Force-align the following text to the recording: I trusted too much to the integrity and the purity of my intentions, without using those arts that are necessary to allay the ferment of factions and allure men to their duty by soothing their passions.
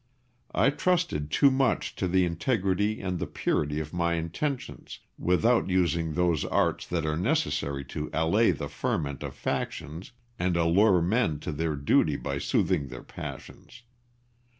I 0.55 0.71
trusted 0.71 1.29
too 1.29 1.51
much 1.51 1.95
to 1.97 2.07
the 2.07 2.25
integrity 2.25 3.01
and 3.01 3.19
the 3.19 3.27
purity 3.27 3.79
of 3.79 3.93
my 3.93 4.15
intentions, 4.15 4.97
without 5.19 5.69
using 5.69 6.15
those 6.15 6.43
arts 6.43 6.87
that 6.87 7.05
are 7.05 7.15
necessary 7.15 7.85
to 7.93 8.09
allay 8.11 8.49
the 8.49 8.67
ferment 8.67 9.21
of 9.21 9.35
factions 9.35 10.13
and 10.39 10.57
allure 10.57 11.03
men 11.03 11.39
to 11.41 11.51
their 11.51 11.75
duty 11.75 12.15
by 12.15 12.39
soothing 12.39 12.87
their 12.87 13.03
passions. 13.03 13.83